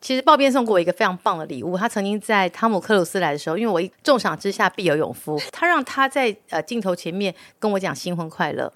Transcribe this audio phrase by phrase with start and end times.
[0.00, 1.76] 其实鲍编送过我一个非常棒的礼物。
[1.76, 8.72] 他曾经在汤姆克鲁斯来的时候，因为我一重赏之下必有勇夫， 他让他在呃镜头前面跟我讲新婚快乐。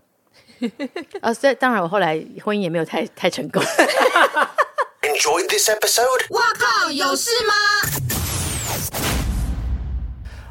[1.20, 3.62] 呃， 所以当然我后来婚姻也没有太太成功。
[5.02, 6.26] Enjoyed this episode？
[6.30, 7.54] 哇靠，有事吗？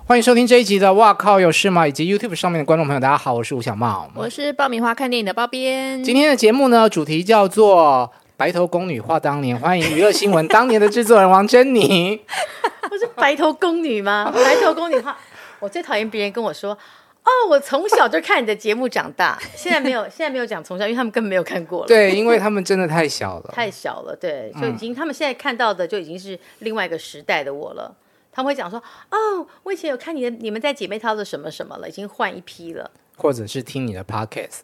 [0.05, 6.01] 欢迎收听这一集的《哇靠有事吗》，以及 YouTube 上面的观众朋友，大家好，我是吴小茂，我是爆米花看电影的爆编。
[6.03, 8.11] 今天的节目呢，主题叫做。
[8.41, 12.19] 白头宫女话当年，欢迎娱乐新闻当年的制作人王珍妮。
[12.89, 14.31] 我是白头宫女吗？
[14.33, 15.15] 白头宫女话，
[15.59, 16.75] 我最讨厌别人跟我说
[17.23, 19.37] ：“哦，我从小就看你的节目长大。
[19.55, 21.87] ”现在没有，现在没有讲从小，因为他们根本没有看过了。
[21.87, 24.15] 对，因为他们真的太小了，太小了。
[24.15, 27.95] 对，就已经、嗯、他们现在看到的就已经是另外一个时代的我了。
[28.31, 28.81] 他们会讲说
[29.11, 34.61] ：“哦，我以前有看你的，你们在姐妹淘的什么什么了，已经换一批了。”或者是听你的 Podcast。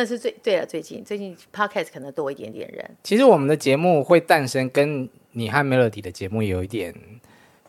[0.00, 2.90] 但是最对了，最近最近 podcast 可能多一点点人。
[3.02, 6.94] 其实我们的节目会诞生，跟你和 Melody 的节目有一点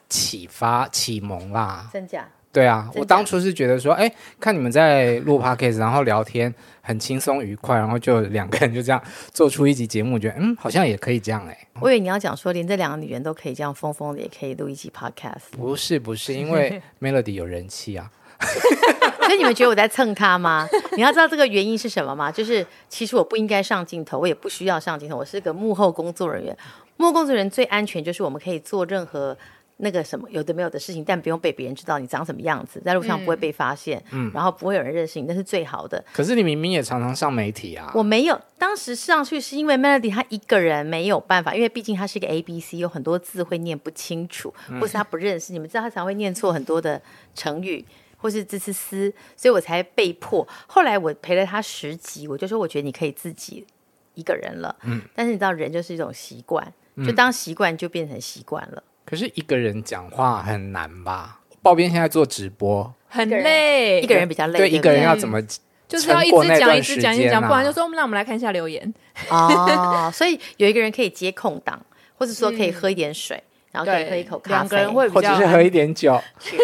[0.07, 1.89] 启发启蒙啦。
[1.91, 2.25] 真假？
[2.53, 9.03] 对啊，我当初是觉得说，哎，看你们在录 podcast，然后聊天很轻松愉快，然后就两个人就这样
[9.33, 11.57] 做出一集节目，觉得嗯，好像也可以这样哎。
[11.81, 15.51] 我以为你要讲说，连这两个女人都可以这样疯疯的，也可以录一集 podcast。
[15.51, 18.09] 不是不是，因为 Melody 有人气啊。
[19.21, 20.67] 所以你们觉得我在蹭他吗？
[20.97, 22.31] 你要知道这个原因是什么吗？
[22.31, 26.55] 就是其实我不应该上镜头，我也不需要上镜头，我是个幕后工作人员。
[26.97, 29.35] 幕后工作人员最安全就是我们可以做任何
[29.77, 36.03] 那个什么有的没有的事情，但不用被别人知道你长什么样子，在路上不会被发现，嗯，然后不会有人认识你，那是最好的。
[36.13, 37.91] 可是你明明也常常上媒体啊。
[37.95, 47.01] 我没有，当时上去是因为 Melody 他一个人没有办法，因为毕竟他是一个 ABC，有很多字会念不清楚，或是他不认识，嗯、你们知道他常会念错很多的
[47.33, 47.83] 成语。
[48.21, 50.47] 或是滋滋滋，所以我才被迫。
[50.67, 53.65] 后来我陪了他十集，我就说我觉得你可以自己
[54.13, 54.75] 一个人了。
[54.83, 56.71] 嗯，但是你知道人就是一种习惯，
[57.03, 58.83] 就当习惯就变成习惯了。
[59.03, 61.41] 可是一个人讲话很难吧？
[61.63, 64.59] 鲍编现在做直播很累，一个人比较累。
[64.59, 65.41] 对，一个人要怎么
[65.87, 68.93] 就是要一直讲一直讲一直讲，不然就说我们让我们来看一下留言
[69.29, 70.09] 哦。
[70.13, 71.83] 所以有一个人可以接空档，
[72.15, 73.43] 或者说可以喝一点水。
[73.71, 76.19] 然后可以喝一口咖啡，两个人会比较，或者是喝一点酒。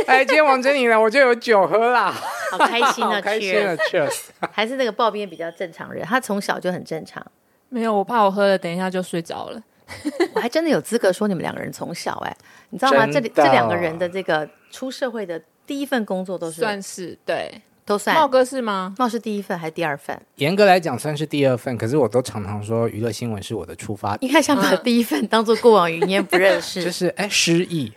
[0.06, 2.12] 哎，今天王珍妮来，我就有酒喝啦，
[2.51, 3.19] 好开心啊！
[3.22, 4.25] 开心啊！Cheers！
[4.51, 7.25] 还是那个爆编比较正常人，他从小就很正常。
[7.69, 9.62] 没有，我怕我喝了，等一下就睡着了。
[10.34, 12.38] 我还真的有资格说你们两个人从小哎，
[12.72, 13.07] 你知道吗？
[13.07, 17.62] 这里这两个人的这个出社会的第一份工作都是算是对。
[17.87, 18.15] 都算。
[18.15, 18.93] 茂哥是吗？
[18.99, 20.19] 茂是第一份还是第二份？
[20.35, 24.29] 严格来讲算是第二份，可是我都常常说娱乐新闻是我的出发点。
[24.29, 27.91] 应该想把第一份当做过往云烟不认识， 就是哎失忆。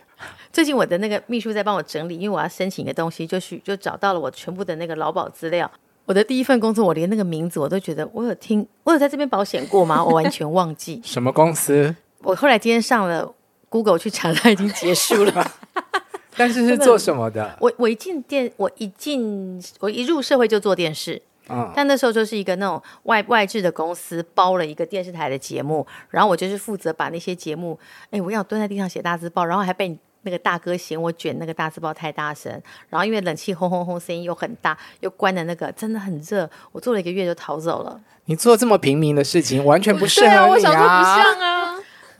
[0.53, 5.69] 最近我的那个秘书在帮我整理，因为我要申请一个东西，就去就找到了我全部的那个劳保资料。
[6.05, 10.03] 我的第一份工作，我连那个名字我都觉得我有听，我有在这边保险过吗？
[10.03, 11.01] 我完全忘记。
[11.05, 11.95] 什么公司？
[12.23, 13.33] 我后来今天上了
[13.69, 15.51] Google 去查，它已经结束了。
[16.41, 17.55] 但是是做什么的？
[17.59, 27.77] 我我一进电，我一进我一入社会就做电视，嗯，但那时候就是一个那种外外置的公司包了一个电视台的节目，然后我就是负责把那些节目，
[28.09, 32.51] 哎，我要蹲在地上写大字报，然后还被那个大哥嫌我卷那个大字报太大声，
[32.89, 38.01] 然后因为冷气轰轰轰声音又很大，又关的那个真的很热，我做了一个月就逃走了。
[38.25, 40.47] 你做这么平民的事情，完全不适合你啊！
[40.47, 41.70] 我想说不像啊。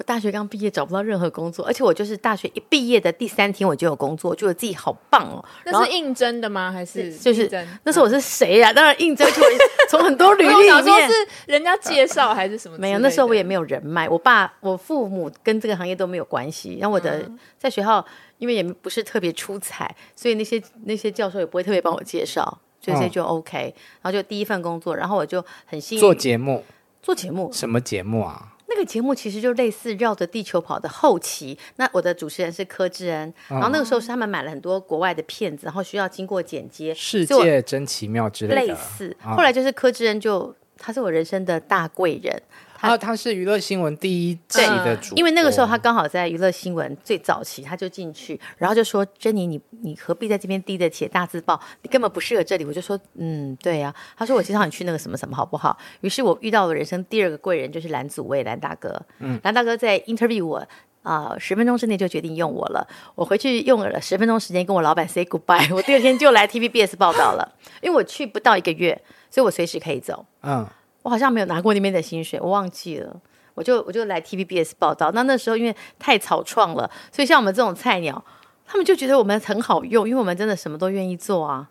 [0.04, 5.44] 大学刚毕业找不到任何工作，而且我就是大学一毕业的第三天我就有工作，觉得自己好棒哦。
[5.66, 6.72] 那是应征的吗？
[6.72, 7.50] 还是就是
[7.84, 8.74] 那时候我是谁呀、啊？
[8.74, 9.42] 当然应征就
[9.90, 11.14] 从很多履历里面是
[11.48, 12.78] 人家介绍还是什么？
[12.80, 14.08] 没有，那时候我也没有人脉。
[14.08, 16.78] 我爸、我父母跟这个行业都没有关系。
[16.80, 18.04] 然后我的在学校，
[18.38, 23.74] 因为也不是特别出彩，所以那些那些教授也不会特别帮我介绍，这些就 OK。
[24.02, 26.64] 然后就第一份工作，然后我就很幸运做节目，
[27.02, 28.51] 做节目什么节目啊？
[28.74, 39.16] 那个节目其实就类似绕着地球跑的后期，那我的主持人是柯智恩，嗯、然后那个时候是他们买了很多国外的片子，然后需要经过剪接，世界真奇妙之类的，类似。
[39.22, 42.42] 后来就是柯智恩就他是我人生的大贵人。
[42.82, 51.60] 他他是娱乐新闻第一季的主播，因为那个时候他刚好在娱乐新闻最早期，他就进去，然后就说：“珍妮，你你何必在这边低着写大字报？
[51.84, 59.00] 你根本不适合这里。”我就说：“嗯，对呀、啊。”他说：“我介绍你去那个什么什么好不好？”于是我遇到了人生第二个贵人，就是蓝祖蔚蓝大哥。
[59.20, 60.58] 嗯，蓝大哥在 interview 我
[61.04, 62.88] 啊、呃，十分钟之内就决定用我了。
[63.14, 67.56] 我回去用了十分钟时间跟我老板 say goodbye， 我第二天就来 TVBS 报道了。
[67.82, 69.00] 因为我去不到一个月，
[69.30, 70.26] 所以我随时可以走。
[70.42, 70.68] 嗯。
[71.04, 73.16] 我好像没有拿过那边的薪水，我忘记了。
[73.54, 75.12] 我就我就来 TVBS 报道。
[75.14, 78.24] 那那时候因为太草创了，所以像我们这种菜鸟，
[78.66, 81.68] 他们就觉得我们很好用，因为我们真的什么都愿意做啊。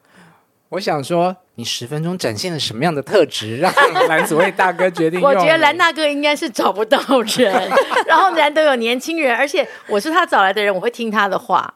[0.69, 3.73] 我想说，你十分钟展现了什么样的特质，让
[4.09, 5.19] 蓝子薇大哥决定？
[5.25, 7.71] 我觉得蓝大哥应该是找不到人，
[8.07, 11.75] 然后难得有年轻人，而且我是他找来的人，我会听他的话。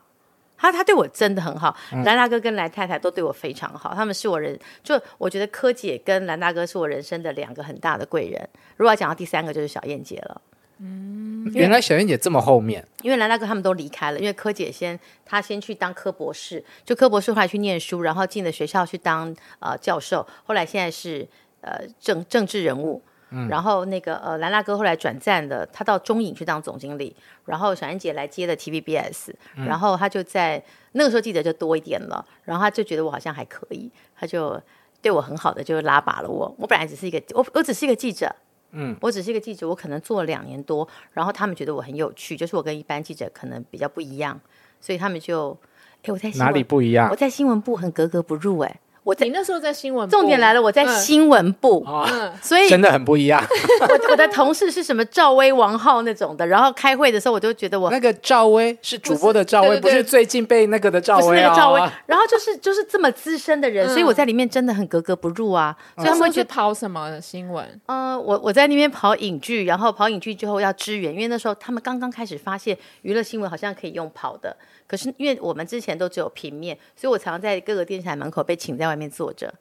[0.70, 8.48] 他他对我真的很好，蓝大哥跟蓝太太都对我非常好，他们是我人，就我觉得柯姐跟蓝大哥是我人生的两个很大的贵人。
[8.76, 10.40] 如果要讲到第三个，就是小燕姐了。
[10.78, 21.26] 嗯，原来小燕姐这么后面，因为蓝大哥他们都离开了，因为柯姐先她先去当柯博士，就柯博士后来去念书，然后进了学校去当呃教授，后来现在是
[21.60, 23.00] 呃政政治人物。
[23.30, 27.14] 嗯，然后那个呃兰大哥后来转战的，他到中影去当总经理，
[27.46, 30.62] 然后小燕姐来接了 TVBS，嗯，然后他就在
[30.92, 34.60] 那个时候记者就多一点了，然后他就觉得我好像还可以，他就
[35.02, 36.54] 对我很好的就拉拔了我。
[36.58, 38.34] 我本来只是一个我我只是一个记者。
[38.76, 44.40] 嗯，我只是一个记者，我可能做了两年多，然后他们觉得我很有趣，就是我跟一般记者可能比较不一样，
[44.80, 45.56] 所以他们就，
[46.02, 47.08] 哎，我在哪里不一样？
[47.08, 48.80] 我在新闻部很格格不入，哎。
[49.04, 53.44] 我你那时候在新闻部，重点来了，我在新闻部，嗯、所以真的很不一样。
[53.80, 61.80] 我我的同事是什么赵薇、王浩那种的，然后开会的时候，我就觉得我那个赵薇是主播的赵薇，不是最近被那个的赵薇，不是那个赵薇。
[62.06, 65.76] 然后就是就是这么资深的人，嗯、所以我在里面真的很格格不入啊。
[65.96, 67.80] 所以他们去跑什么新闻？
[67.84, 74.56] 嗯，我我在那边跑影剧，然后跑影剧之后要支援，因为那时候他们刚刚开始发现娱乐新闻好像可以用跑的。
[74.86, 79.52] 可是因为我们之前都只有平面，所以我常常在各个电视台门口被请在外面坐着，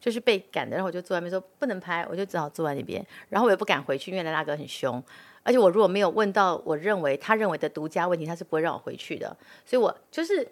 [0.00, 0.74] 就是被赶的。
[0.74, 3.04] 然后我就坐外面说不能拍，我就只好坐在那边。
[3.28, 5.02] 然后我也不敢回去，因为那大哥很凶，
[5.42, 9.36] 而且我如果没有问到我认为他认为的独家问题，他是不会让我回去的。
[9.66, 10.48] 所以我就是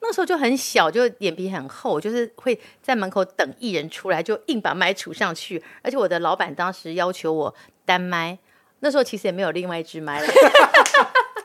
[0.00, 5.60] 那时候就很小，就眼皮很厚，就是会在门口等艺人出来，就硬把麦杵上去。
[5.82, 7.52] 而且我的老板当时要求我
[7.84, 8.38] 单麦，
[8.78, 10.26] 那时候其实也没有另外一支麦了，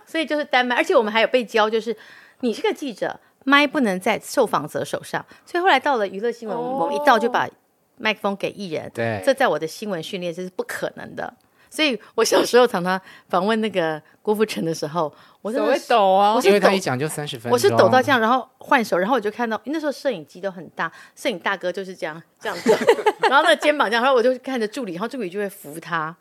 [0.05, 0.75] 所以就是单麦。
[0.75, 1.97] 而且我们还有被教，就是。
[2.41, 7.47] 你是个记者，麦不能在受访者手上，所以后来到了娱乐新闻，我们一到就把
[7.97, 8.91] 麦克风给艺人。
[8.93, 11.33] 对，这在我的新闻训练这是不可能的。
[11.69, 22.69] 所以我小时候常常访问那个郭富城的时候，我是会抖啊，我因为他一讲就三十分钟，我是抖到这样，然后换手，然后我就看到那时候摄影机都很大，摄影大哥就是这样这样子，
[23.29, 26.15] 然后那个肩膀这样，然后我就看着助理，然后助理就会扶他。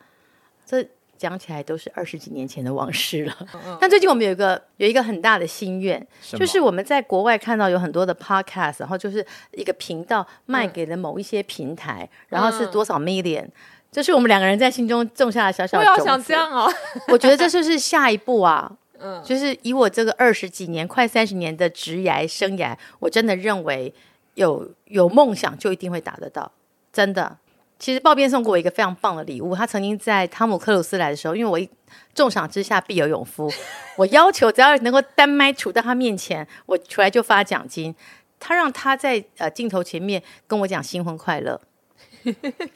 [0.65, 0.87] 这。
[1.17, 3.37] 讲起来都是二十几年前的往事了，
[3.81, 13.47] 但最近我们有一个有一个很大的心愿，就是我们在国外看到有很多的 podcast，然后就是一个频道卖给了某一些平台，然后是多少 million，
[13.91, 16.03] 这是我们两个人在心中种下的小小的种子。
[16.03, 16.73] 我要想这样哦，
[17.09, 23.93] 我觉得这就是下一步啊， 嗯，就是以我这个二十几年、快三十年的职涯生涯，我真的认为
[24.35, 26.53] 有有梦想就一定会达得到，
[26.93, 27.39] 真的。
[27.79, 29.55] 其实鲍编送给我一个非常棒的礼物。
[29.55, 31.69] 他曾经在汤姆克鲁斯来的时候，因为我一
[32.15, 33.53] 重赏之下必有勇夫，
[33.97, 37.95] 我要求只要能够单麦杵到他面前，我出来就发奖金。
[38.39, 41.61] 他让他在呃镜头前面跟我讲新婚快乐。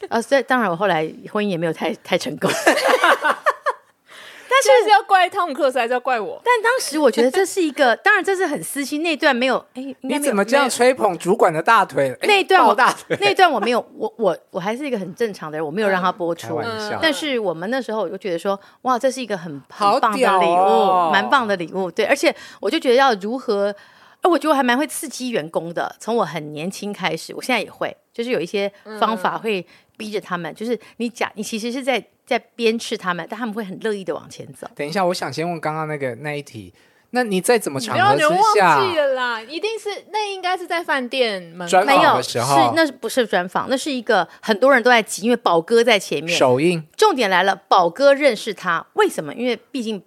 [0.08, 2.50] 啊， 所以当然我后来婚姻也没有太太成功。
[4.66, 6.40] 但是是要怪汤姆克斯还是要怪我？
[6.44, 9.02] 但当时我觉得这是一个， 当然这是很私心。
[9.02, 12.16] 那段没有，哎，你怎么这样吹捧主管的大腿？
[12.22, 16.58] 那段我大腿，那段我没有，我我我还是一个很正常的人，我没有让他播出。
[16.58, 21.90] 嗯、但是我们那时候我就觉得说，哇，这是一个很很棒的礼物，哦、蛮棒的礼物。
[21.90, 23.74] 对，而且我就觉得要如何，
[24.20, 25.94] 哎，我觉得我还蛮会刺激员工的。
[25.98, 29.66] 从我很年轻开始，我现在也会，就是有一些方法会
[29.96, 32.04] 逼着他们，嗯、就是你讲，你其实是在。
[32.31, 34.67] 在鞭笞他们，但他们会很乐意的往前走。
[34.77, 36.73] 等一下，我想先问刚刚那个那一题，
[37.11, 38.20] 那你在怎么场合之
[38.56, 38.79] 下？
[38.79, 46.39] 忘记了啦，一定是那应该是在饭店门专访的时候，是那不是专访，那是一个很多人都在挤，因为宝哥在前面。
[46.39, 49.34] 首映，重点来了，宝哥认识他，为什么？
[49.34, 50.03] 因为毕竟。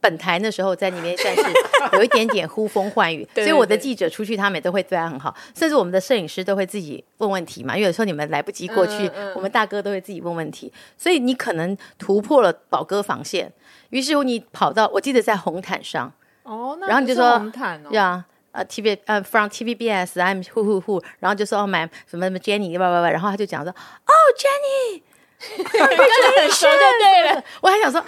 [0.00, 1.42] 本台那时候在里面算是
[1.92, 13.52] 有一点点呼风唤雨，所以我的记者出去，他们也都会对他很好，甚至我们的摄影师都会自己问问题嘛，因为有时候你们来不及过去，我们大哥都会自己问问题，所以你可能突破了宝哥防线，
[13.90, 16.12] 于是乎你跑到，我记得在红毯上，
[16.44, 25.02] 哦，那然后你就说红毯哦，呀，呃，TV 呃，from TVBS，I'm who who who，，然后就说哦，my 什么什么 Jenny，哇哇哇，然后他就讲说，哦，Jenny，
[25.56, 28.02] 真的很熟就对了， 我还想说。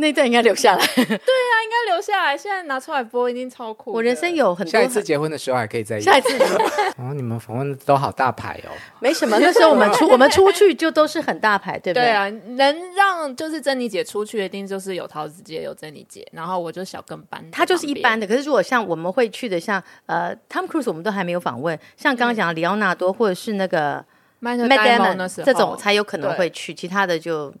[0.00, 2.38] 那段应该留下来，对啊，应该留下来。
[2.38, 3.90] 现在拿出来播，已经超酷。
[3.92, 6.00] 我人生有很多，下一次结婚的时候还可以再。
[6.00, 6.38] 下一次
[6.98, 8.70] 哦，你们访问的都好大牌哦。
[9.00, 12.04] 没什么，那时候我们出 我们出去就都是很大牌，对不对？
[12.04, 17.44] 对啊，能让就是珍妮姐出去，一定就是有桃子姐，有珍妮姐，然后我就小跟班。
[17.50, 21.76] 她就是一般的，可是如果像我们会去的，像呃，Tom Cruise，我们都还没有访问。
[21.96, 24.04] 像刚刚讲的里奥纳多，或者是那个
[24.40, 27.52] Matt Damon 这种，才有可能会去，其他的就。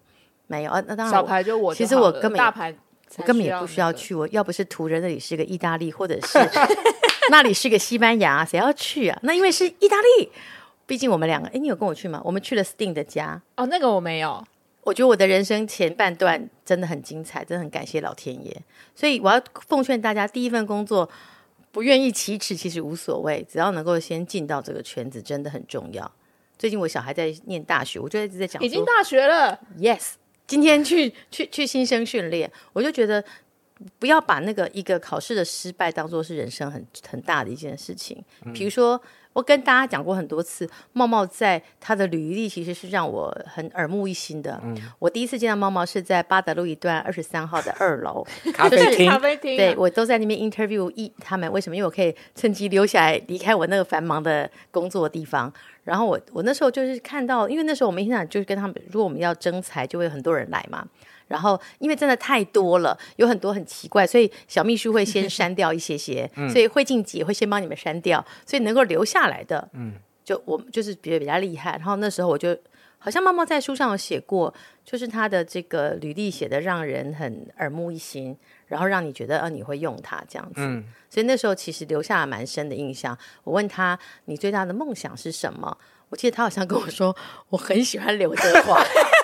[0.48, 1.10] 没有啊，那当然。
[1.12, 2.74] 小牌就我就，其实我根本大牌，
[3.18, 4.14] 我根本也不需要去。
[4.14, 6.38] 我要不是图人那里是个意大利，或者是
[7.30, 9.18] 那里是个西班牙，谁要去啊？
[9.22, 10.28] 那因为是意大利，
[10.86, 12.20] 毕竟我们两个，哎，你有跟我去吗？
[12.24, 13.40] 我们去了 Sting 的家。
[13.56, 14.44] 哦，那个我没有。
[14.84, 18.56] 我觉得我的人生前半段真的很精彩，真的很感谢老天爷。
[18.94, 21.06] 所以我要奉劝大家，第一份工作
[21.70, 26.10] 不愿意启齿，其实无所谓，只要能够先进到这个圈子，真的很重要。
[26.56, 29.60] 最近我小孩在念大学，我就一直在讲，已经大学了。
[29.78, 30.12] Yes，
[30.48, 33.24] 今天去去去新生训练，我就觉得
[34.00, 38.20] 不要把那个一个考试的失败当做是人生很很大的一件事情。
[38.52, 39.00] 比如说。
[39.32, 44.60] 我跟大家讲过很多次，茂茂在他的履历其实是让我很耳目一新的。
[44.64, 51.76] 嗯、我第一次见到茂茂是在八德路一段二十三号的二楼 咖啡厅，咖啡厅，对，我都在那边 interview 一他们为什么？
[51.76, 55.52] 因为我可以趁机留下来，离开我那个繁忙的工作的地方。
[55.84, 60.84] 然后我我那时候就是看到，因为那时候我们现场就是跟他们，如果我们要征才，就会有很多人来嘛。
[61.28, 69.92] 然后，因为真的太多了，有很多很奇怪，所以小秘书会先删掉一些些， 嗯、所以慧静姐会先帮你们删掉，所以能够留下来的，嗯，
[70.24, 71.72] 就我就是比较比较厉害。
[71.72, 72.56] 然后那时候我就
[72.98, 74.52] 好像猫猫在书上有写过，
[74.84, 83.16] 就是他的这个履历写的让人很耳目一新，然后让你觉得啊你会用它这样子，嗯，所以那时候其实留下了蛮深的印象。
[83.44, 85.76] 我问他你最大的梦想是什么？
[86.08, 87.14] 我记得他好像跟我说
[87.50, 88.82] 我很喜欢刘德华。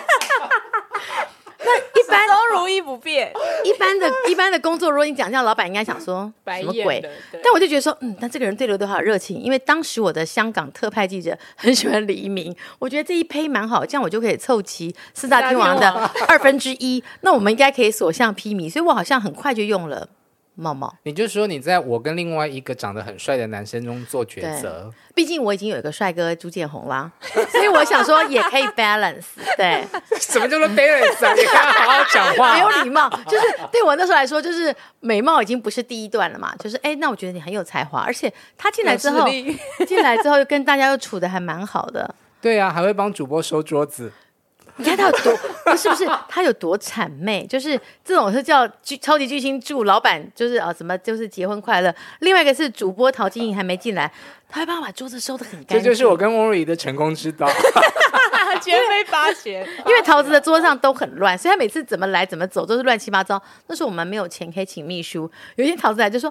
[2.08, 3.32] 都如意不变。
[3.64, 7.02] 一般的一般的工作，如果你讲这样，老板应该想说 什么鬼？
[7.42, 15.90] 但我就觉得说，嗯，但这个人对刘德华有热情，因为当时我的香港特派记者很喜欢黎明， 我觉得这一胚蛮好，这样我就可以凑齐四大天王的
[16.28, 20.08] 二分之一，那我们应该可以所向披靡，所以我好像很快就用了。
[20.56, 24.92] 茂茂，你就说你在我跟另外一个长得很帅的男生中做抉择。
[25.14, 27.10] 毕竟我已经有一个帅哥朱建宏啦，
[27.50, 29.24] 所以我想说也可以 balance。
[29.56, 29.84] 对，
[30.20, 31.32] 什么叫做 balance 啊？
[31.34, 33.08] 你看好好讲话，没有礼貌。
[33.26, 36.54] 就是对我那时候来说，就是美貌已经不是第一段了嘛。
[36.58, 39.28] 就是哎，那我觉得你很有才华，而且他进来之后，
[39.86, 42.14] 进来之后又跟大家又处的还蛮好的。
[42.40, 44.12] 对呀、啊，还会帮主播收桌子。
[44.76, 51.94] 你看他有多，不是不是，他有多谄媚，就是这种是叫巨超级巨星祝老板，就是啊什么，就是结婚快乐。
[52.20, 54.10] 另外一个是主播陶晶莹还没进来，
[54.48, 55.78] 他会帮我把桌子收的很干净。
[55.78, 57.46] 这就是我跟翁若仪的成功之道，
[58.60, 59.64] 绝非八仙。
[59.86, 63.40] 因为桃子的桌上都很乱，所以他每次怎么来怎么走都是乱七八糟。
[63.68, 66.28] 那时候我们没有钱可以请秘书，有一天桃子来就说：“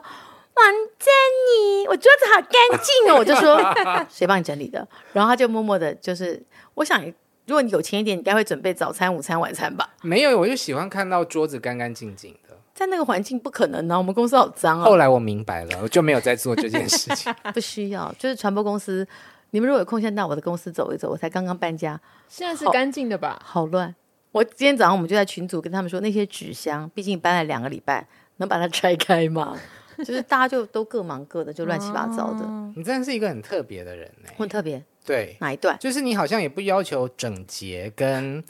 [0.56, 0.66] 王
[1.00, 1.14] 珍
[1.48, 3.58] 妮，我桌子好干净哦。”我就说：
[4.12, 7.02] “谁帮你整理的？”然后他就默默的，就是我想。
[7.46, 9.90] 如果你有钱一点，你应该会准备早餐、午餐、晚餐吧？
[10.02, 12.58] 没有，我就喜欢看到桌子干干净净的。
[12.74, 14.86] 在那个环境不可能呢、啊，我们公司好脏啊。
[14.86, 17.34] 后来我明白了，我就没有再做这件事情。
[17.54, 19.06] 不需要，就是传播公司，
[19.52, 21.10] 你们如果有空，先到我的公司走一走。
[21.10, 23.40] 我才刚刚搬家，现在是干净的吧？
[23.44, 23.94] 好乱。
[24.32, 28.08] 我今天早上我们就在群组跟他们说，那些纸箱，毕竟搬了两个礼拜，
[28.38, 29.56] 能把它拆开吗？
[30.00, 32.44] 就是大家就都各忙各的，就乱七八糟的。
[32.76, 34.84] 你真的是一个很特别的人呢、欸，很特别。
[35.05, 35.77] 对，哪一段？
[35.79, 38.43] 就是你好像也不要求整洁跟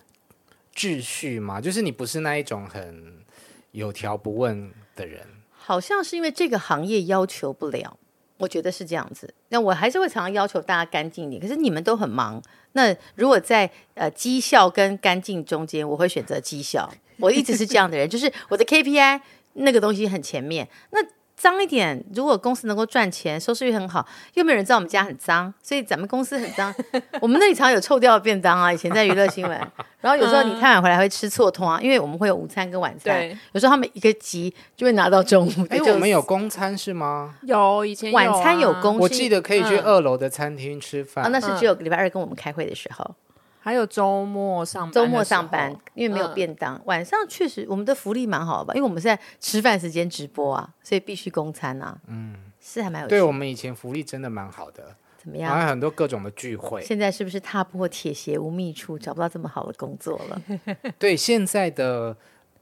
[0.76, 3.24] 秩序嘛，就是你不是那一种很
[3.72, 5.26] 有条不紊的人。
[5.52, 7.98] 好像是因为这个行业要求不了，
[8.38, 9.34] 我觉得是这样子。
[9.50, 11.42] 那我还是会常常要求大家干净一点。
[11.42, 12.42] 可是你们都很忙，
[12.74, 16.92] 那如果在呃绩效跟干净中间，我会选择绩效。
[17.18, 19.22] 我一直是这样的人，就是我的 KPI
[19.54, 20.68] 那个东西很前面。
[20.92, 21.00] 那
[21.44, 26.74] 脏一点，如果公司能够赚钱，收视率很好，又没有人知道我们家很脏， 所以咱们公司很脏。
[27.20, 29.60] 我们那里常有臭掉的便当啊，以前在娱乐新闻。
[30.00, 33.14] 然后有时候你太晚回来会吃错通啊，因为我们会有午餐跟晚餐。
[33.14, 35.52] 对，有时候他们一个急就会拿到中午。
[35.70, 37.36] 哎，我们有公餐是吗？
[37.42, 38.98] 有，以前、啊、晚餐有公。
[38.98, 41.26] 我记得可以去二楼的餐厅吃饭。
[41.26, 43.16] 啊、嗯哦，那是只有礼拜二跟我们开会的时候。
[43.64, 46.76] 还有周末上班，周末上班，因为没有便当。
[46.76, 48.74] 嗯、晚上确实我们的福利蛮好的吧？
[48.74, 51.98] 因为我们是在吃饭时间直播啊，所以必须供餐啊。
[52.08, 53.08] 嗯，是还蛮有。
[53.08, 54.94] 对，我们以前福利真的蛮好的。
[55.18, 55.56] 怎么样？
[55.56, 56.84] 还有很多各种的聚会。
[56.84, 60.42] 现在是不是踏破铁鞋无觅处，找不到这么好的工作了？
[61.00, 62.18] 对，现在的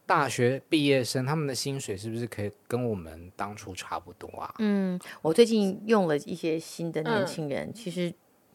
[0.06, 4.54] 大学毕业生，他们的薪水是不是可以跟我们当初差不多啊？
[4.60, 8.14] 嗯，我最近用了一些新的年轻人，嗯、其实。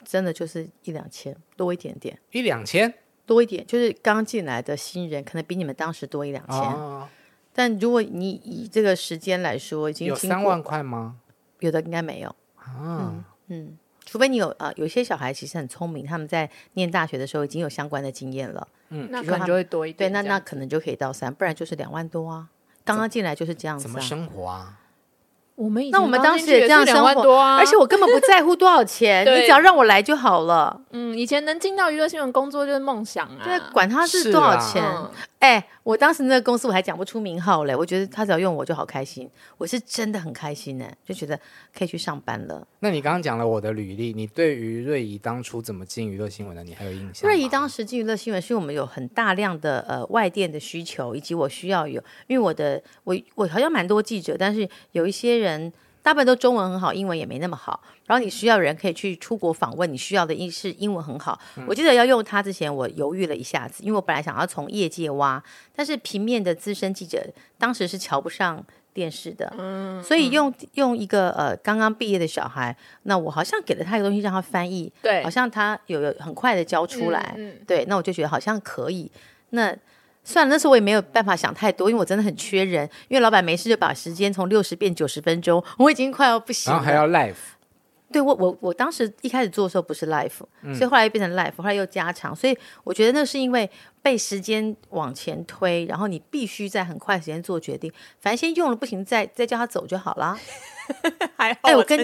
[0.08, 2.94] 真的就是一两千多一点点，一两千
[3.26, 6.56] 多一点，就是刚进来的新人，可能比你们当时多一两千。
[6.56, 7.08] 哦、
[7.52, 11.16] 但如果你以这个时间来说，已经有三万块吗？
[11.58, 12.28] 有的应该没有。
[12.54, 18.68] 啊、嗯，嗯，除非你有啊、呃，有些小孩其实很聪明，他们在念大学的时候已经有相关的经验了。
[18.90, 20.10] 嗯，那可能就会多一点。
[20.10, 22.48] 对，那那可能就可以到三，不然就是两万多啊。
[22.84, 23.88] 刚刚进来就是这样子、啊。
[23.88, 24.78] 怎么生活啊？
[25.56, 30.78] 我们那我们当时也这样生活，而且我根本不在乎多少钱， 你只要让我来就好了。
[30.92, 34.82] 嗯，以前能进到娱乐新闻工作就是梦想啊，对，管他是多少钱。
[35.46, 41.38] 哎、哎，我当时那个公司我还讲不出名号嘞，我觉得他只要用我就好开心，我是真的很开心呢，就觉得
[41.72, 42.66] 可以去上班了。
[42.80, 47.30] 那你刚刚讲了我的履历，你对于瑞怡当初怎么进娱乐新闻的，你还有印象？
[47.30, 55.72] 瑞怡当时进娱乐新闻，是因为我们有很大量的呃外电的需求，以及我需要有，因为我的我我好像蛮多记者，但是有一些人。
[56.06, 57.82] 大部分都中文很好，英文也没那么好。
[58.04, 61.36] 然后你需要人可以去出国访问，你需要的英是英文很好。
[61.56, 65.42] 嗯、我记得要用它之前，我犹豫了一下子，因为我本来想要从业界挖，
[65.74, 67.20] 但是平面的资深记者
[67.58, 79.10] 当时是瞧不上电视的，嗯，所以用用一个呃刚刚毕业的小孩，那我好像给了他一个东西让他翻译，对，好像他有有很快的交出来，嗯嗯、对，那我就觉得好像可以，
[79.50, 79.76] 那。
[80.28, 82.84] 算了，那时候我也没有办法想太多，因为我真的很缺人。
[83.06, 86.76] 因为老板没事就把时间从六十变九十分钟，我已经快要不行了。
[86.76, 87.36] 然后还要 live，
[88.10, 92.34] 对我我我当时一开始做的时候不是 live，、嗯、所以后来又变成 live，后来又加长。
[92.34, 93.70] 所以我觉得那是因为
[94.06, 97.92] 被时间往前推，然后你必须在很快时间做决定。
[98.20, 100.38] 反正先用了不行，再再叫他走就好了。
[101.36, 101.98] 还好，哎，我跟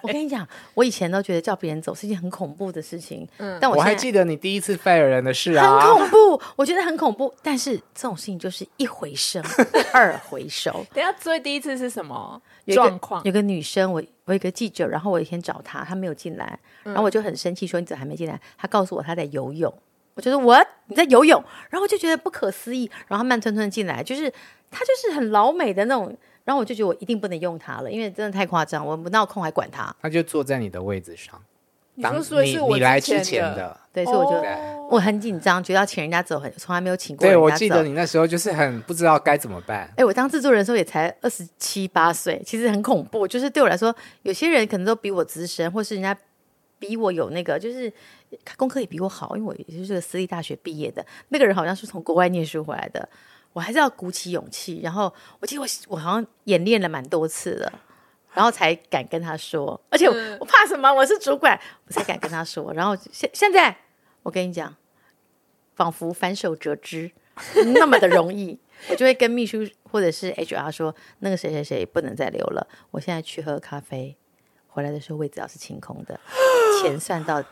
[0.00, 3.28] 我跟你讲，我以前都觉得叫别人走是一件很恐怖的事情。
[3.36, 7.30] 嗯，但我，我还记得你第一次 fire 人的事啊，很恐怖，我觉得很恐怖。
[7.42, 9.44] 但是这种事情就是一回生，
[9.92, 10.86] 二回熟。
[10.94, 13.22] 等下，所以第一次是什么状况？
[13.26, 18.40] 有个女生，我我有个记者，然后我有一天找她，她没有进来，然后我就很生气，说你怎么还没进来？
[18.56, 19.70] 她告诉我她在游泳，
[20.14, 24.30] 我觉得我你在游泳，然后我就觉得不可思议，然后慢吞吞进来，就是
[24.70, 26.16] 他就是很老美的那种。
[26.44, 29.94] 然后我就觉得我一定不能用它了，因为真的太夸张，我不闹空还管他。
[30.02, 31.40] 他就坐在你的位置上，
[31.94, 34.42] 你说说是我你来之前的，对，所以我就
[34.90, 37.40] 我很紧张，觉得要请人家走，很从来没有请过人家走。
[37.40, 39.88] 对，我记得你那时候就是很不知道该怎么办。
[39.96, 43.28] 哎，我当制作人的时候也才二十七八岁，其实很恐怖。
[43.28, 46.12] 就是对我来说，有些人可能都比我资深，或是人家
[46.82, 47.92] 比我有那个，就是
[48.56, 51.06] 功课也比我好，因为我也就是个私立大学毕业的。
[51.28, 53.08] 那个人好像是从国外念书回来的。
[53.52, 57.70] 我还是要鼓起勇气，然后我记得我我好像演练了蛮多次的，
[58.32, 60.90] 然后才敢跟他说，而且我，我怕什么？
[60.90, 62.72] 我是主管，我才敢跟他说。
[62.72, 63.76] 然后现现在
[64.22, 64.74] 我跟你讲，
[65.76, 67.12] 仿佛反手折枝
[67.76, 68.58] 那么的容易，
[68.88, 74.16] 我就会跟秘书或者是 HR 说，那个谁谁谁不能再留了，我现在去喝咖啡，
[74.68, 76.18] 回来的时候位置要是清空的，
[76.82, 77.42] 钱算到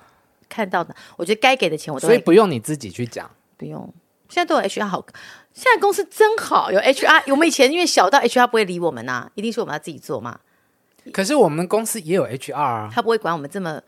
[0.49, 3.93] 看到的，我觉得该给的钱我都会，所以不用你自己去讲，不用。
[4.29, 5.05] 现在都有 HR 好，
[5.53, 7.33] 现在公司真好，有 HR。
[7.33, 10.39] 我们以前因为小到 HR 不会理我们呐、啊，一定是我们要自己做嘛。
[11.13, 13.81] 可是我们公司也有 HR 啊，他不会管我们这么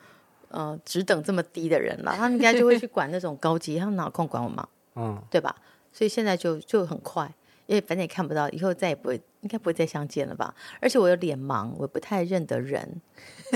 [0.49, 4.67] 呃职等这么低的人了，他们应该就会去管那种高级，他们哪有空管我们？
[4.97, 5.55] 嗯，对吧？
[5.93, 7.33] 所以现在就就很快，
[7.73, 10.55] 因为反正也看不到，以后再也不会，应该不会再相见了吧？
[10.79, 13.01] 而且我有脸盲，我不太认得人，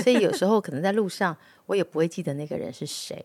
[0.03, 3.23] 所以有时候可能在路上我也不会记得那个人是谁。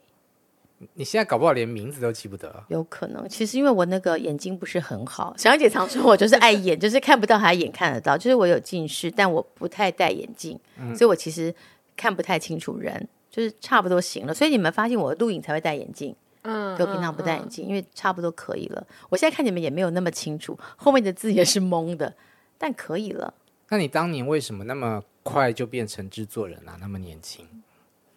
[0.94, 3.26] 你现在搞不好连名字都记不得，有可能。
[3.26, 11.54] 其实因为我那个眼睛不是很好，小杨姐常说我就是爱眼，就是看不到还眼看得到，就是我有近视，但我不太戴眼镜，嗯、所以我其实
[11.96, 14.34] 看不太清楚人，就是差不多行了。
[14.34, 18.86] 所以你们发现我录影才会戴眼镜，嗯，就平常不戴眼镜，嗯嗯、因为差不多可以了。
[19.08, 22.14] 我现在看你们也没有那么清楚，后面的字也是蒙的，
[22.58, 23.34] 但可以了。
[23.68, 26.76] 那你当年为什么那么快就变成制作人啊？
[26.80, 27.46] 那么年轻？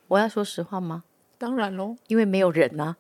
[0.08, 1.04] 我要说实话吗？
[1.38, 2.98] 当然喽，因为没有人呐、啊。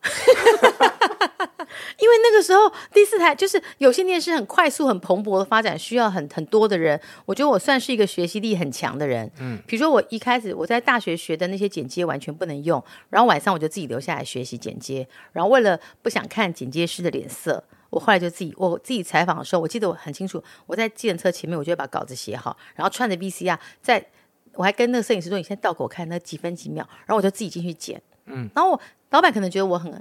[1.99, 6.99] 因为那个时候第四台就是有线电视很快速、很蓬勃的发展，需要很很多的人。
[7.25, 9.29] 我觉得我算是一个学习力很强的人。
[9.39, 15.07] 嗯，比如说我一开始我在大学学的那些剪接完全不能用，然后晚上我就自己留下来学习剪接。
[15.31, 24.05] 然后为了不想看剪接师的脸色，我后来就自己我自己采访的时候，我记得我很清楚，我在计程车前面，我就会把稿子写好，然后串着 VCR，在
[24.53, 28.01] 我还跟那个摄影师说：“你先倒给我看那几分几秒。”然后我就自己进去剪。
[28.27, 29.93] 嗯，然后我老板可能觉得我很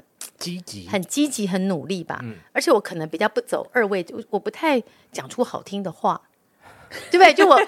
[0.44, 2.20] 积极，很积极，很努力吧。
[2.22, 6.20] 嗯，而且我可能比较不走二位，我我不太讲出好听的话，
[7.11, 7.33] 对不对？
[7.33, 7.59] 就我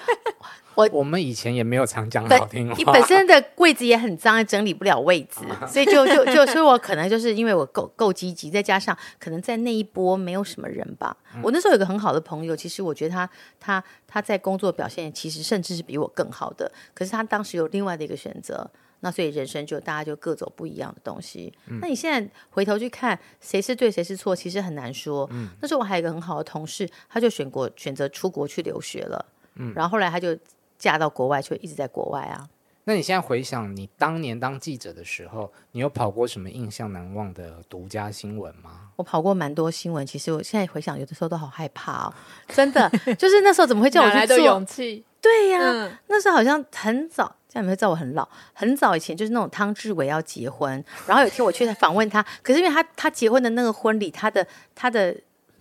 [0.75, 11.17] 我我们以前也没有常讲好听话，你本身的位子也很脏，整理不了位置， 所以就就就所以，我可能就是因为我够够积极，再加上可能在那一波没有什么人吧。
[11.35, 13.27] 嗯，我那时候有个很好的朋友，其实我觉得他
[13.59, 18.69] 他他在工作表现其实甚至是比我更好的，可是他当时有另外的一个选择。
[19.01, 21.53] 那所以人生就大家就各走不一样的东西。
[21.67, 25.27] 嗯、那你现在回头去看谁是对谁是错，其实很难说。
[25.31, 29.25] 嗯、那时候我还有一个很好的同事，他就选国选择出国去留学了。
[29.55, 30.37] 嗯，然后后来他就
[30.77, 32.47] 嫁到国外，就一直在国外啊。
[32.85, 38.91] 那你现在回想你当年当记者的时候，你有跑过什么印象难忘的独家新闻吗？
[38.95, 42.13] 我跑过蛮多新闻，其实我现在回想，有的时候都好害怕哦。
[42.47, 44.39] 真的， 就是那时候怎么会叫我去做？
[44.39, 45.03] 勇气？
[45.19, 47.35] 对呀、啊，嗯、那时候好像很早。
[47.49, 55.15] 这样你会知道我很老，很早以前就是那种汤志伟要结婚，然后有一天我去访问他， 可是因为他他结婚的那个婚礼，他的他的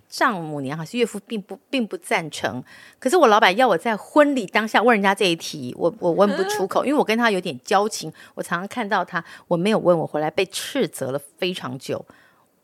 [0.09, 2.63] 丈母娘还是岳父并不并不赞成。
[2.99, 12.05] 可是我老板要我在婚礼当下问人家这一题，我我问不出口， 因为我跟他有点交情，我常常看到他，我没有问，我回来被斥责了非常久。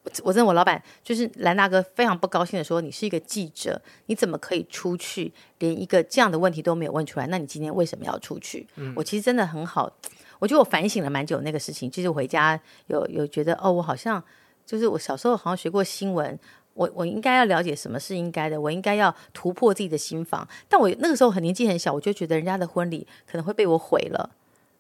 [0.05, 7.27] 我我真的，我老板就是兰大哥，非常不高兴的说：“你是一个记者，你怎么可以出去，连一个这样的问题都没有问出来？
[7.29, 9.91] 那你今天为什么要出去？”嗯、我其实真的很好，
[10.41, 11.89] 我觉得我反省了蛮久那个事情。
[11.89, 14.23] 就是我回家有有觉得哦，我好像
[14.67, 16.37] 就是我小时候好像学过新闻，
[16.75, 20.47] 我我应该要了解什么是应该的，我应该要突破自己的心房。
[20.69, 24.31] 但我那个时候很年纪很小，我就觉得人家的婚礼可能会被我毁了。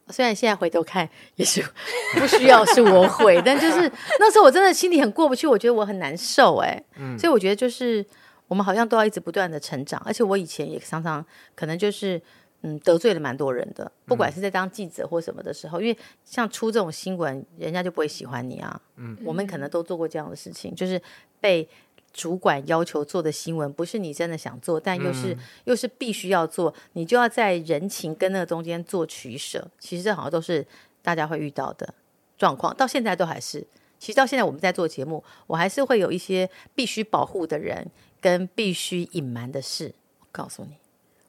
[0.09, 1.63] 虽然现在回头看也是
[2.19, 8.05] 不需要是我毁，但就是那时候我真的心里很过不去，我觉得我很难受哎，嗯，所以我觉得就是
[8.49, 12.21] 我们好像都要一直不断的成长，而且我以前也常常可能就是
[12.63, 21.01] 嗯得罪了蛮多人的，不管是在当记者或什么的时候，因为像出这种新闻，人家就不会喜欢你啊，嗯，我们可能都做过这样的事情，就是
[21.41, 21.69] 被。
[22.13, 29.67] 主管要求做的新闻不是你真的想做，但又是、嗯、又是必须要做，你就要在人情跟那个中间做取舍。
[29.79, 30.67] 其实这好像都是
[31.01, 31.95] 大家会遇到的
[32.37, 33.67] 状况，到现在都还是。
[33.99, 37.89] 其实到现在我们在做节目，我还是会有一些必须保护的人
[38.21, 39.95] 跟必须隐瞒的事。
[40.21, 40.77] 我告诉你，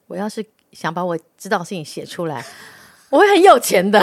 [0.08, 2.44] 我要是想把我知道的事情写出来。
[3.14, 4.00] 我会很有钱的，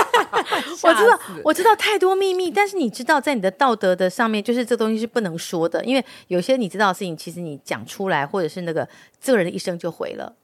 [0.82, 8.88] 我知道，我知道太多秘密，但是你知道，在你的道德的上面，就是这东西是不能说的，因为有些你知道的事情，其实你讲出来，或者是那个
[9.20, 10.34] 这个人的一生就毁了。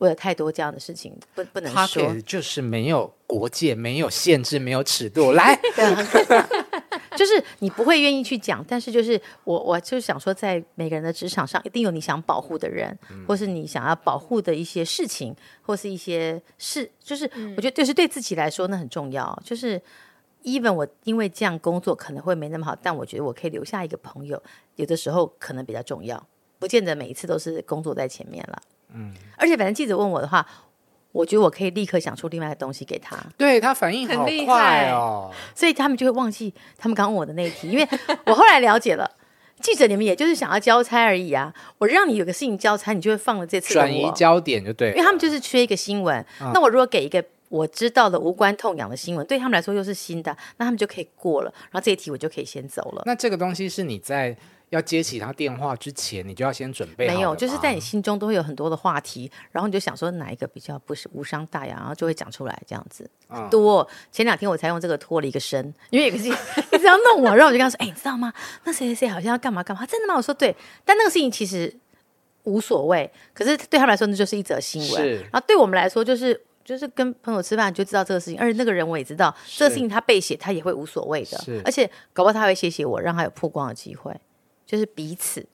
[0.00, 5.54] 我有太多这样的事情，不不能说，就是没有国界，没有限制，没有尺度， 来。
[7.16, 19.38] 就是你不会愿意去讲，但是就是我，我就想说，在每个人的职场上，一定有你想保护的人，嗯、或是你想要保护的一些事情，或是一些事，就是我觉得，就是对自己来说，那很重要。
[19.44, 19.78] 就是
[20.44, 24.42] even 我因为这样工作可能会没那么好，但我觉得我可以留下一个朋友，
[24.76, 26.26] 有的时候可能比较重要，
[26.58, 28.62] 不见得每一次都是工作在前面了。
[28.94, 30.46] 嗯，而且反正记者问我的话。
[31.12, 37.88] 我觉得我可以立刻想出另外的东西给他，对他反应好快哦，所以他们就会忘记他们刚问我的那一题，因为
[38.26, 39.10] 我后来了解了，
[39.60, 53.02] 记者你们也就是想要交差而已啊，我让你有个事情交差，你就会放了这次转移焦点就对，因为他们就是缺一个新闻，嗯、那我如果给一个我知道的无关痛痒的新闻，对他们来说又是新的，那他们就可以过了，然后这一题我就可以先走了。
[53.04, 54.36] 那这个东西是你在。
[54.70, 57.14] 要接起他电话之前，你就要先准备好。
[57.14, 63.08] 没有，就是在你心中都会有很多的话题，然后你就想说哪一个比较不是无伤大雅，然后就会讲出来这样子。
[63.28, 66.32] 嗯、多前两天我才用这个脱了一个身，因为有个事情
[66.72, 68.32] 一直要弄我，然后我就跟他说：“哎、欸，你知道吗？
[68.64, 69.84] 那谁谁谁好像要干嘛干嘛？
[69.84, 70.54] 真的吗？”我说：“对。”
[70.84, 71.76] 但那个事情其实
[72.44, 75.02] 无所谓，可是对他们来说那就是一则新闻。
[75.02, 84.14] 是然后对我们来说就是就是跟朋友吃饭就知道这个事情，而且那个人我也知道，这个事情他被写他也会无所谓的，是而且搞不好他会谢谢我，让他有曝光的机会。
[84.70, 85.44] 就是彼此，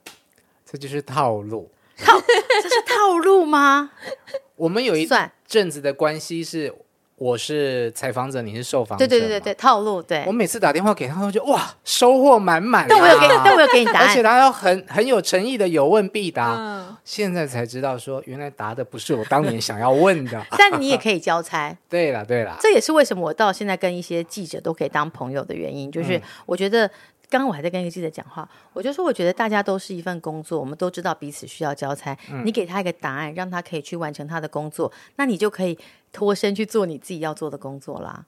[0.63, 1.71] 这就是套路。
[1.97, 2.21] 套，
[2.61, 3.89] 这是套路吗？
[4.55, 5.09] 我们有一
[5.47, 6.71] 阵子的关系是，
[7.15, 9.07] 我是采访者，你是受访者。
[9.07, 10.03] 对对对对对，套路。
[10.03, 12.85] 对，我每次打电话给他，他就哇，收获满满。
[12.87, 16.53] 但我有给，但我有给你答案， 而且他要很很有诚意的有问必答。
[16.55, 20.45] 嗯、现在才知道说，原来答的不是我当年想要问的。
[20.55, 21.75] 但你也可以交差。
[21.89, 26.87] 对了对了，这也是为什么我到现在跟一些记者都可以当朋友的原因，就是我觉得。
[27.29, 32.17] 刚刚我还在跟一个记者讲话，我就说我觉得大家都是一份工作，我们都知道彼此需要交差。
[32.31, 35.77] 嗯、你给他一个答案，让他可以去完成他的工作，那你就可以
[36.13, 38.25] 脱身去做你自己要做的工作啦。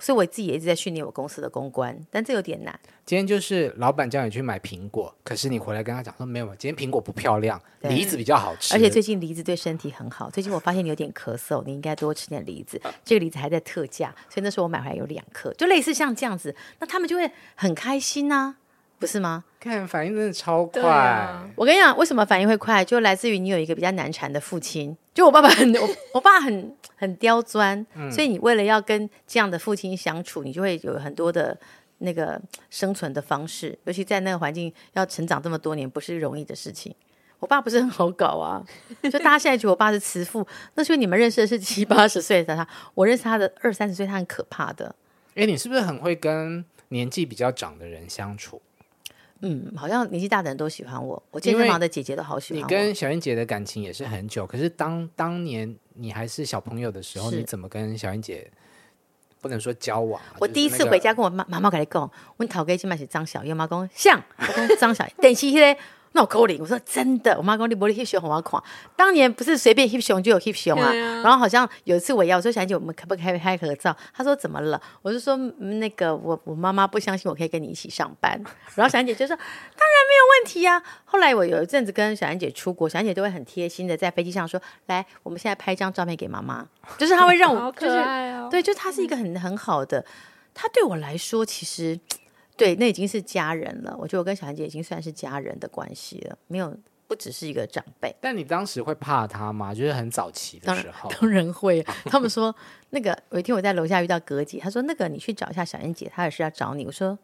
[0.00, 2.80] 所以我自己也一直在训练我公司的公关，但这有点难。
[3.04, 8.74] 今天就是老板叫你去买苹果，可是你回来跟他讲说没有，今天苹果不漂亮，梨子比较好吃。
[8.74, 10.30] 而且最近梨子对身体很好。
[10.30, 12.80] 最近我发现你有点咳嗽，你应该多吃点梨子。
[13.04, 18.56] 这个梨子还在特价，所以那时候我买回来有两颗，就类似像这样子，那他们就会很开心呐、啊，
[19.00, 19.42] 不是吗？
[19.58, 20.82] 看反应真的超快。
[20.82, 22.84] 啊、我跟你讲，为什么反应会快？
[22.84, 24.94] 就来自于你有一个比较难缠的父亲。
[25.14, 31.58] 就我爸爸很， 我我爸很很刁钻，嗯、所以你为了要跟这样的父亲相处，你就会有很多的
[31.98, 33.76] 那个生存的方式。
[33.84, 36.94] 尤其在那个环境要成长这么多年，不是容易的事情。
[37.38, 38.62] 我爸不是很好搞啊，
[39.02, 44.94] 就大家现在觉得我爸是慈父，那是因为你们认识的是七八十岁的他，我认识他的二三十岁，他很可怕的。
[45.36, 48.60] 哎，你是不是很会跟年纪比较长的人相处？
[49.42, 52.66] 嗯，好像年纪大的人都喜欢我，我健身房的姐姐都好喜欢我。
[52.66, 58.50] 你跟小燕姐的感情也是很久，可是当当年你还是小朋友的时候，你怎么跟小燕姐
[59.40, 60.36] 不能说交往、啊？
[60.40, 65.76] 我第一次回家跟我妈妈妈跟你讲，我头家起码是张小燕，妈讲像，我讲张小燕，等起咧。
[66.12, 68.60] 那我扣零，我说真的，我妈讲你玻璃 hip 熊很好看。
[68.96, 70.92] 当年不是随便 hip 熊就有 hip 熊啊，啊
[71.22, 73.96] 然后好像有一次我要我说小姐，我们可不可以拍合照？
[74.12, 74.80] 她说怎么了？
[75.02, 78.32] 我就说那个我我妈妈不相信我可以跟你一起上班。
[78.74, 79.46] 然后小姐就说当然
[80.08, 80.82] 没有问题呀、啊。
[81.04, 86.66] 后来我有一阵子跟小安姐出国，小安姐都会很贴心的在飞机上说：“来，我们现在拍一张照片给妈妈。”
[86.98, 88.04] 就是她会让我， 就是。
[88.50, 90.04] 对，就她是一个很很好的。
[90.52, 91.98] 她对我来说，其实
[92.60, 93.96] 对那已经是家人了。
[93.98, 96.76] 我觉得我跟小燕姐已经算是家人的关系了，没有
[97.08, 98.14] 不只是一个长辈。
[98.20, 99.74] 但你当时会怕他吗？
[99.74, 101.82] 就是很早期的时候， 当然会。
[102.04, 102.54] 他们说
[102.90, 106.84] 那个有一天我在楼下遇到葛姐，她说那个你去找一下小燕姐，她有事要找你。
[106.84, 107.18] 我说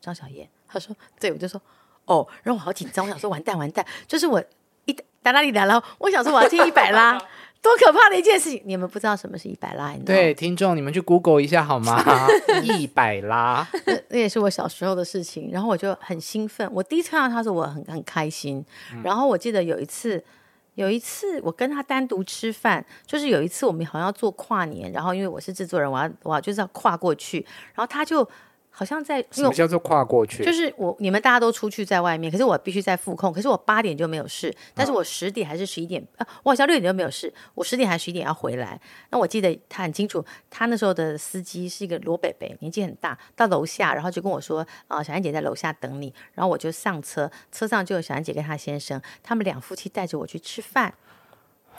[0.00, 1.60] 张小燕，她说对，我就说。
[2.04, 4.42] 哦，然后我好紧张，我想说完蛋完蛋，就是我
[4.86, 7.16] 一达拉里达拉，我想说我要听一百拉，
[7.62, 8.60] 多可怕的一件事情！
[8.66, 9.94] 你们不知道什么是一百拉？
[10.04, 12.02] 对，听众你们去 Google 一下好吗？
[12.62, 15.50] 一百拉，那那也是我小时候的事情。
[15.52, 18.64] 然后我就很兴奋，我第一次看到他时候，我很很开心。
[19.04, 20.22] 然后我记得有一次，
[20.74, 28.28] 有一次我跟他单独吃饭，就是有一次我们好像要做跨年，然后因为我是制作人，我要我要就是要跨过去，然后他就。
[28.74, 30.42] 好像在什么叫做跨过去？
[30.42, 33.30] 就是我你们大家都出去在外面，可是我必须在副控。
[33.30, 36.26] 可是我八点就没有事，但是我十点还是十一点啊？
[36.42, 38.80] 我好像六点就没有事，我十点还是十一点要回来。
[39.10, 46.12] 那我记得他很清楚，他那时候的司机是一个罗北北，年纪很大，到楼下然后就跟我说啊，小安姐在楼下等你。
[46.32, 50.94] 然后我就上车，车上就有小安姐跟她先生，他们两夫妻带着我去吃饭。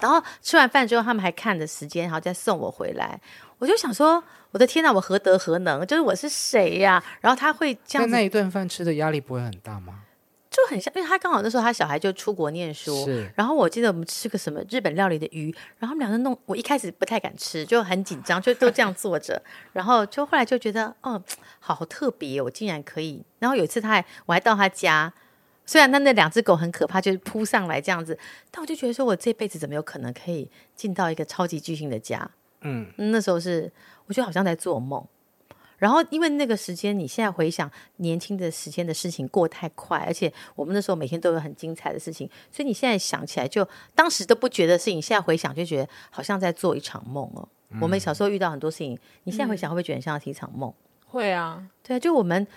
[0.04, 3.18] 然后吃完饭之后，他们还看着时间，然后再送我回来。
[3.58, 5.88] 我就想说，我的天哪，我何德何能？
[5.88, 7.02] 就是我是谁呀？
[7.22, 8.12] 然后他会这样子。
[8.12, 10.02] 那一顿饭吃的压力不会很大吗？
[10.50, 13.32] 就很像，因为他刚好那时候他小孩就出国念书，是。
[13.34, 19.42] 然后我记得我们吃个什么日本料理的鱼，然后他们两个弄，我一开始不太敢吃，就很紧张，就都这样坐着。
[19.72, 21.24] 然后就后来就觉得，哦，
[21.60, 23.24] 好特别，我竟然可以。
[23.40, 25.14] 然后有一次他还，我还到他家。
[25.66, 28.18] 虽然他那两只狗很可怕，就是扑上来这样子，
[28.52, 32.30] 但我就觉得说，我这辈子怎么有可能可以进到一个超级巨星的家？
[32.62, 33.72] 嗯，那时候是
[34.06, 35.06] 我觉得好像在做梦。
[35.78, 47.48] 然后因为那个时间，你现在回想年轻的时间的事情过太快，而且我们那时候每天都有很精彩的事情，所以你现在想起来就当时都不觉得事情，现在回想就觉得好像在做一场梦哦。
[47.70, 50.70] 嗯、我们小时候遇到很多事情，你现在回想会不会觉得像是一场梦？
[50.70, 50.76] 嗯、
[51.08, 52.48] 会啊，对啊，就我们。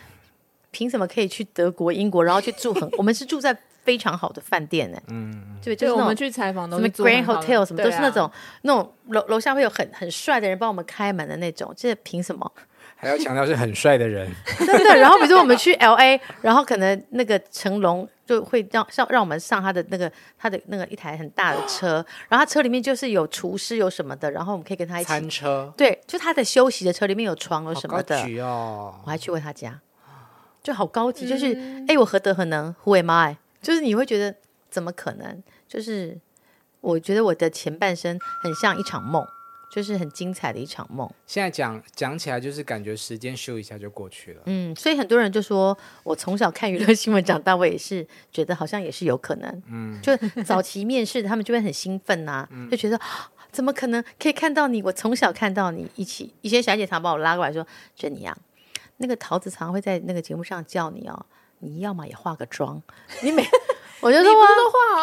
[0.70, 2.88] 凭什么可以去德国、英国，然后去住很？
[2.98, 4.98] 我们是住在非常好的饭店呢。
[5.09, 8.31] 嗯，对，就是我们去采访，什么 Grand Hotel，什么都是那种
[8.62, 11.72] 那种楼楼下会有很很帅的人帮我们开门的那种。
[11.76, 12.50] 这凭什么？
[12.98, 14.26] 还要强调是很帅的人，
[14.59, 14.96] 真的。
[14.96, 21.96] 然后比如说我们去 LA，然后可能那个成龙就会让让让我们上他的那个他的那个一台很大的车，
[22.31, 25.70] 然后他车里面就是有厨师有什么的，然后我们可以跟他一起餐车。
[25.76, 28.18] 对，就他的休息的车里面有床有什么的。
[28.42, 29.79] 哦，我还去过他家。
[30.66, 31.55] 就好高级，就是
[31.87, 33.38] 哎、嗯，我何德何能？Who am I？
[33.62, 34.35] 就是你会觉得
[34.68, 35.40] 怎么可能？
[35.68, 36.18] 就是
[36.81, 39.24] 我觉得我的前半生很像一场梦，
[39.72, 41.09] 就是很精彩的一场梦。
[41.24, 44.42] 现在讲讲起来，就是感觉时间咻一下就过去了。
[44.46, 49.62] 嗯，所以很多人就说我从小看娱乐新闻长大，我也是觉得好像也是有可能。
[49.70, 53.00] 嗯，就早期面试他们就会很兴奋呐、啊，就觉得
[53.52, 54.83] 怎么可能可以看到你？
[54.83, 58.37] 我从小看到你一起，以前小姐常把我拉过来说：“珍妮啊。”
[58.98, 61.26] 那个桃子常会在那个节目上叫你哦，
[61.61, 62.80] 你要么也化个妆，
[63.22, 63.46] 你每
[64.00, 64.32] 我就说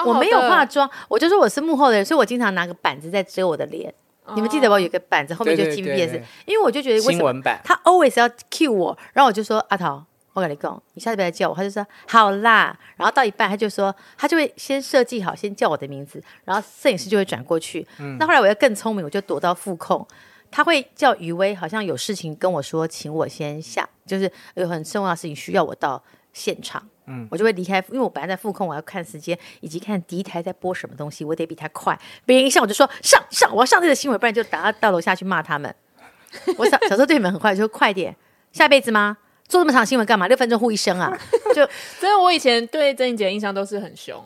[0.06, 3.94] 我我没有化妆，我就说我是幕后的人，所以我经常拿个板子在遮我的脸。
[4.26, 10.02] 哦、你们记得我有个板子后面就 TVBS，因为我就觉得为什么他 always 要 cue 我，然后我就说阿桃，
[10.32, 17.86] 我跟你讲，你下次不要叫我，他就说好啦，然后到一半他就说他就会先设计好，先叫我的名字，然后摄影师就会转过去。
[18.00, 20.08] 嗯、那后来我要更聪明，我就躲到副控。
[20.56, 32.00] 他会叫余威，好像有事情跟我说，请我先下，就是有很重要的事情需要我到现场，嗯，我就会离开，因为我本来在副控，我要看时间以及看第一台在播什么东西，我得比他快。
[32.24, 35.76] 别人一上我就说上上，我要上这个新闻，不然就打到楼下去骂他们。
[36.58, 38.16] 我小小时候对你们很快，就说快点，
[38.52, 39.18] 下辈子吗？
[39.48, 40.28] 做这么长新闻干嘛？
[40.28, 41.12] 六分钟呼一声啊！
[41.54, 41.68] 就
[42.00, 44.24] 所以，我以前对珍妮姐印象都是很凶。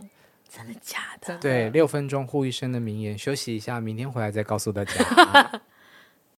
[0.50, 1.38] 真的假的？
[1.40, 4.94] 对，六分钟呼一声的名言，休息一下，明天回来再告诉大家。